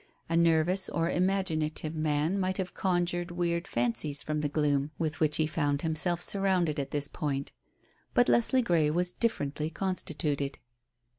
A 0.29 0.35
nervous 0.35 0.89
or 0.89 1.11
imaginative 1.11 1.93
man 1.93 2.39
might 2.39 2.57
have 2.57 2.73
conjured 2.73 3.29
weird 3.29 3.67
fancies 3.67 4.23
from 4.23 4.41
the 4.41 4.49
gloom 4.49 4.89
with 4.97 5.19
which 5.19 5.37
he 5.37 5.45
found 5.45 5.83
himself 5.83 6.23
surrounded 6.23 6.79
at 6.79 6.89
this 6.89 7.07
point. 7.07 7.51
But 8.15 8.27
Leslie 8.27 8.63
Grey 8.63 8.89
was 8.89 9.11
differently 9.11 9.69
constituted. 9.69 10.57